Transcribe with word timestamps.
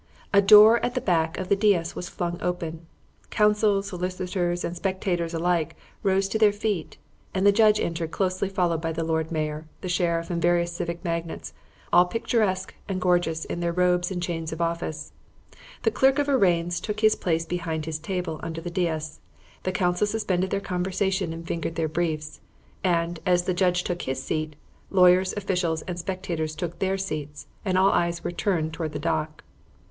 A 0.33 0.41
door 0.41 0.83
at 0.83 0.95
the 0.95 0.99
back 0.99 1.37
of 1.37 1.47
the 1.47 1.55
dais 1.55 1.95
was 1.95 2.09
flung 2.09 2.41
open; 2.41 2.87
counsel, 3.29 3.83
solicitors, 3.83 4.63
and 4.63 4.75
spectators 4.75 5.31
alike 5.31 5.75
rose 6.01 6.27
to 6.29 6.39
their 6.39 6.51
feet; 6.51 6.97
and 7.35 7.45
the 7.45 7.51
judge 7.51 7.79
entered, 7.79 8.09
closely 8.09 8.49
followed 8.49 8.81
by 8.81 8.91
the 8.91 9.03
Lord 9.03 9.31
Mayor, 9.31 9.67
the 9.81 9.89
sheriff, 9.89 10.31
and 10.31 10.41
various 10.41 10.71
civic 10.71 11.05
magnates, 11.05 11.53
all 11.93 12.05
picturesque 12.05 12.73
and 12.89 12.99
gorgeous 12.99 13.45
in 13.45 13.59
their 13.59 13.71
robes 13.73 14.09
and 14.09 14.23
chains 14.23 14.51
of 14.51 14.59
office. 14.59 15.11
The 15.83 15.91
Clerk 15.91 16.17
of 16.17 16.27
Arraigns 16.27 16.79
took 16.79 17.01
his 17.01 17.15
place 17.15 17.45
behind 17.45 17.85
his 17.85 17.99
table 17.99 18.39
under 18.41 18.59
the 18.59 18.71
dais; 18.71 19.19
the 19.61 19.71
counsel 19.71 20.07
suspended 20.07 20.49
their 20.49 20.59
conversation 20.59 21.31
and 21.31 21.47
fingered 21.47 21.75
their 21.75 21.87
briefs; 21.87 22.39
and, 22.83 23.19
as 23.27 23.43
the 23.43 23.53
judge 23.53 23.83
took 23.83 24.01
his 24.01 24.23
seat, 24.23 24.55
lawyers, 24.89 25.31
officials, 25.37 25.83
and 25.83 25.99
spectators 25.99 26.55
took 26.55 26.79
their 26.79 26.97
seats, 26.97 27.45
and 27.63 27.77
all 27.77 27.91
eyes 27.91 28.23
were 28.23 28.31
turned 28.31 28.73
towards 28.73 28.93
the 28.93 28.97
dock. 28.99 29.43